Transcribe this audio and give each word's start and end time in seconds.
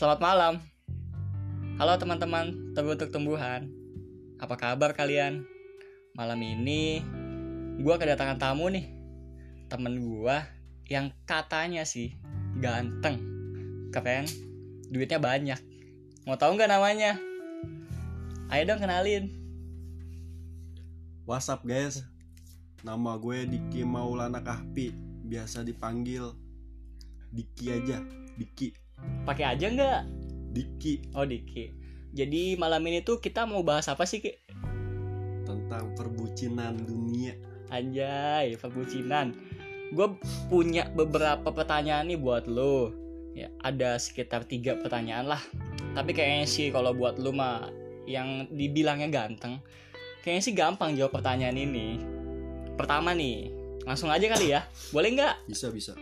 Selamat 0.00 0.24
malam. 0.24 0.54
Halo 1.76 1.92
teman-teman 2.00 2.72
terbentuk 2.72 3.12
tumbuhan. 3.12 3.68
Apa 4.40 4.56
kabar 4.56 4.96
kalian? 4.96 5.44
Malam 6.16 6.40
ini 6.40 7.04
gue 7.76 7.94
kedatangan 8.00 8.40
tamu 8.40 8.72
nih. 8.72 8.88
Temen 9.68 10.00
gue 10.00 10.36
yang 10.88 11.12
katanya 11.28 11.84
sih 11.84 12.16
ganteng, 12.64 13.20
keren, 13.92 14.24
duitnya 14.88 15.20
banyak. 15.20 15.60
Mau 16.24 16.40
tahu 16.40 16.56
nggak 16.56 16.72
namanya? 16.72 17.20
Ayo 18.48 18.72
dong 18.72 18.80
kenalin. 18.80 19.28
What's 21.28 21.52
up 21.52 21.60
guys? 21.60 22.00
Nama 22.88 23.20
gue 23.20 23.44
Diki 23.44 23.84
Maulana 23.84 24.40
Kahpi, 24.40 24.96
biasa 25.28 25.60
dipanggil 25.60 26.32
Diki 27.36 27.68
aja, 27.68 28.00
Diki, 28.40 28.79
Pakai 29.24 29.44
aja 29.56 29.66
nggak? 29.68 30.00
Diki 30.50 31.14
Oh 31.14 31.26
Diki. 31.26 31.72
Jadi 32.10 32.58
malam 32.58 32.82
ini 32.90 33.06
tuh 33.06 33.22
kita 33.22 33.46
mau 33.46 33.62
bahas 33.62 33.86
apa 33.86 34.02
sih 34.02 34.18
Ki? 34.18 34.34
tentang 35.50 35.94
perbucinan 35.94 36.78
dunia. 36.82 37.34
Anjay, 37.70 38.58
perbucinan. 38.58 39.34
Gue 39.94 40.18
punya 40.46 40.86
beberapa 40.90 41.50
pertanyaan 41.50 42.10
nih 42.10 42.18
buat 42.18 42.46
lo. 42.46 42.94
Ya, 43.34 43.50
ada 43.62 43.94
sekitar 43.98 44.46
tiga 44.46 44.78
pertanyaan 44.78 45.30
lah. 45.30 45.42
Tapi 45.94 46.10
kayaknya 46.14 46.46
sih 46.46 46.74
kalau 46.74 46.94
buat 46.94 47.18
lo 47.18 47.30
mah 47.30 47.70
yang 48.10 48.50
dibilangnya 48.50 49.06
ganteng, 49.10 49.62
kayaknya 50.26 50.42
sih 50.42 50.54
gampang 50.54 50.98
jawab 50.98 51.14
pertanyaan 51.14 51.54
ini. 51.54 51.98
Pertama 52.74 53.14
nih, 53.14 53.50
langsung 53.86 54.10
aja 54.10 54.26
kali 54.26 54.50
ya. 54.50 54.66
Boleh 54.90 55.14
nggak? 55.14 55.46
Bisa 55.46 55.70
bisa. 55.70 55.94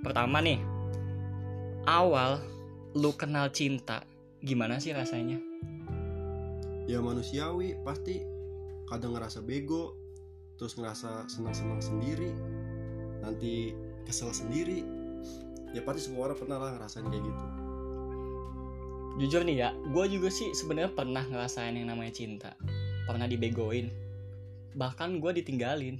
Pertama 0.00 0.40
nih, 0.40 0.60
awal 1.84 2.40
lu 2.96 3.12
kenal 3.12 3.52
cinta, 3.52 4.04
gimana 4.40 4.80
sih 4.80 4.96
rasanya? 4.96 5.36
Ya 6.84 7.00
manusiawi 7.00 7.80
pasti 7.84 8.20
kadang 8.88 9.16
ngerasa 9.16 9.40
bego, 9.40 9.96
terus 10.60 10.76
ngerasa 10.76 11.28
senang-senang 11.28 11.80
sendiri, 11.80 12.32
nanti 13.24 13.72
kesel 14.04 14.32
sendiri. 14.32 14.84
Ya 15.74 15.82
pasti 15.82 16.06
semua 16.06 16.30
orang 16.30 16.38
pernah 16.38 16.58
lah 16.60 16.70
ngerasain 16.78 17.08
kayak 17.08 17.24
gitu. 17.24 17.46
Jujur 19.14 19.42
nih 19.46 19.56
ya, 19.62 19.70
gue 19.74 20.04
juga 20.10 20.28
sih 20.30 20.54
sebenarnya 20.54 20.90
pernah 20.94 21.24
ngerasain 21.26 21.74
yang 21.74 21.90
namanya 21.90 22.14
cinta. 22.14 22.50
Pernah 23.06 23.26
dibegoin. 23.26 23.90
Bahkan 24.74 25.18
gue 25.18 25.42
ditinggalin. 25.42 25.98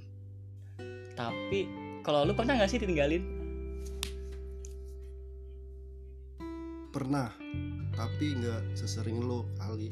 Tapi, 1.15 1.67
kalau 2.03 2.27
lu 2.27 2.35
pernah 2.35 2.59
gak 2.59 2.71
sih 2.71 2.79
ditinggalin? 2.79 3.44
Pernah, 6.95 7.27
tapi 7.91 8.39
nggak 8.39 8.71
sesering 8.71 9.19
lo 9.19 9.43
kali. 9.59 9.91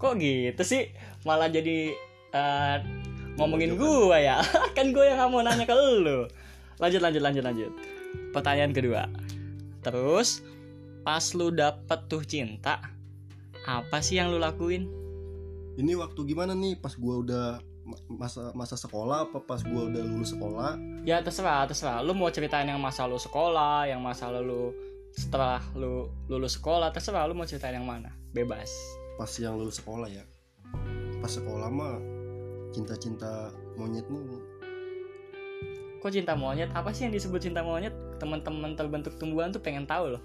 Kok 0.00 0.16
gitu 0.16 0.64
sih? 0.64 0.88
Malah 1.28 1.52
jadi 1.52 1.92
eh, 2.32 2.76
ngomongin 3.36 3.76
gue 3.76 4.16
ya. 4.16 4.40
kan 4.76 4.88
gue 4.88 5.04
yang 5.04 5.20
gak 5.20 5.28
mau 5.28 5.44
nanya 5.44 5.68
ke 5.68 5.76
lu. 5.76 6.24
Lanjut, 6.80 7.04
lanjut, 7.04 7.20
lanjut, 7.20 7.44
lanjut. 7.44 7.72
Pertanyaan 8.32 8.72
kedua. 8.72 9.04
Terus, 9.84 10.40
pas 11.04 11.20
lu 11.36 11.52
dapet 11.52 12.08
tuh 12.08 12.24
cinta, 12.24 12.88
apa 13.68 14.00
sih 14.00 14.16
yang 14.16 14.32
lu 14.32 14.40
lakuin? 14.40 14.88
Ini 15.76 15.92
waktu 16.00 16.24
gimana 16.24 16.56
nih? 16.56 16.80
Pas 16.80 16.96
gua 16.96 17.20
udah 17.20 17.60
ma- 17.84 18.00
masa 18.16 18.48
masa 18.56 18.80
sekolah 18.80 19.28
apa 19.28 19.44
pas 19.44 19.60
gua 19.60 19.92
udah 19.92 20.02
lulus 20.08 20.32
sekolah? 20.32 20.80
Ya 21.04 21.20
terserah, 21.20 21.68
terserah. 21.68 22.00
Lu 22.00 22.16
mau 22.16 22.32
ceritain 22.32 22.64
yang 22.64 22.80
masa 22.80 23.04
lu 23.04 23.20
sekolah, 23.20 23.92
yang 23.92 24.00
masa 24.00 24.32
lu 24.32 24.72
setelah 25.14 25.62
lu 25.74 26.10
lulus 26.30 26.58
sekolah, 26.58 26.94
terserah 26.94 27.26
lu 27.26 27.34
mau 27.34 27.46
ceritain 27.46 27.74
yang 27.74 27.86
mana. 27.86 28.14
Bebas. 28.30 28.70
Pas 29.18 29.30
yang 29.38 29.58
lulus 29.58 29.82
sekolah 29.82 30.06
ya. 30.06 30.24
Pas 31.20 31.30
sekolah 31.30 31.68
mah 31.68 31.98
cinta-cinta 32.70 33.50
monyet 33.74 34.06
mulu. 34.06 34.38
Kok 36.00 36.10
cinta 36.14 36.32
monyet? 36.32 36.72
Apa 36.72 36.94
sih 36.96 37.04
yang 37.04 37.12
disebut 37.12 37.42
cinta 37.42 37.60
monyet? 37.60 37.92
Teman-teman 38.16 38.72
terbentuk 38.78 39.18
tumbuhan 39.20 39.52
tuh 39.52 39.60
pengen 39.60 39.84
tahu 39.84 40.16
loh. 40.16 40.22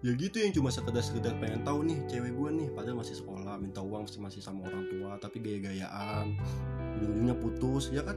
Ya 0.00 0.16
gitu 0.16 0.40
yang 0.40 0.56
cuma 0.56 0.72
sekedar-sekedar 0.72 1.36
pengen 1.36 1.60
tahu 1.60 1.84
nih 1.84 2.00
cewek 2.08 2.32
gua 2.32 2.48
nih 2.48 2.72
padahal 2.72 3.04
masih 3.04 3.20
sekolah 3.20 3.60
minta 3.60 3.84
uang 3.84 4.08
masih 4.08 4.16
masih 4.24 4.40
sama 4.40 4.64
orang 4.64 4.88
tua 4.88 5.20
tapi 5.20 5.44
gaya-gayaan 5.44 6.40
ujung-ujungnya 6.96 7.36
putus 7.36 7.92
ya 7.92 8.00
kan 8.00 8.16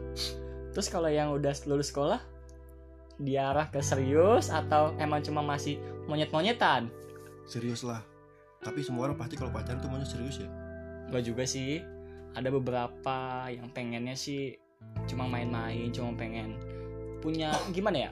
Terus 0.74 0.90
kalau 0.90 1.06
yang 1.06 1.30
udah 1.30 1.54
lulus 1.70 1.94
sekolah, 1.94 2.18
diarah 3.24 3.72
ke 3.72 3.80
serius 3.80 4.52
atau 4.52 4.94
emang 5.00 5.24
cuma 5.24 5.42
masih 5.42 5.80
monyet-monyetan? 6.06 6.92
serius 7.44 7.84
lah 7.84 8.04
tapi 8.64 8.80
semua 8.80 9.12
orang 9.12 9.20
pasti 9.20 9.36
kalau 9.36 9.52
pacaran 9.52 9.84
tuh 9.84 9.92
maunya 9.92 10.08
serius 10.08 10.40
ya 10.40 10.50
Gak 11.12 11.24
juga 11.30 11.44
sih. 11.46 11.78
Ada 12.34 12.50
beberapa 12.50 13.46
yang 13.54 13.70
pengennya 13.70 14.18
sih 14.18 14.58
cuma 15.06 15.30
main-main, 15.30 15.94
cuma 15.94 16.10
pengen 16.18 16.58
punya 17.22 17.54
gimana 17.72 18.10
ya? 18.10 18.12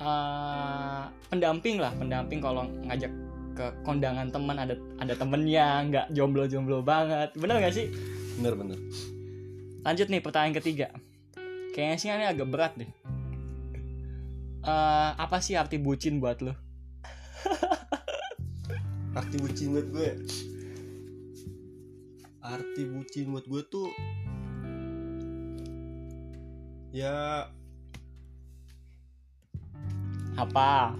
eh, 0.00 1.02
pendamping 1.28 1.76
lah, 1.76 1.92
pendamping 1.94 2.40
kalau 2.40 2.64
ngajak 2.88 3.12
ke 3.52 3.66
kondangan 3.84 4.32
teman 4.32 4.56
ada 4.56 4.74
ada 4.96 5.12
temennya, 5.12 5.84
nggak 5.86 6.06
jomblo-jomblo 6.16 6.80
banget. 6.80 7.30
Bener 7.36 7.60
gak 7.60 7.76
sih? 7.76 7.92
bener-bener 8.40 8.80
Lanjut 9.84 10.08
nih 10.08 10.24
pertanyaan 10.24 10.56
ketiga. 10.56 10.88
Kayaknya 11.76 11.96
sih 12.00 12.08
ini 12.08 12.26
agak 12.26 12.48
berat 12.48 12.72
deh. 12.80 12.88
Eh, 14.60 15.10
apa 15.16 15.40
sih 15.40 15.56
arti 15.56 15.80
bucin 15.80 16.20
buat 16.20 16.44
lo? 16.44 16.52
arti 19.18 19.36
bucin 19.40 19.72
buat 19.72 19.88
gue 19.88 20.10
arti 22.40 22.82
bucin 22.88 23.32
buat 23.32 23.44
gue 23.48 23.62
tuh 23.66 23.88
ya 26.92 27.48
Apa? 30.40 30.96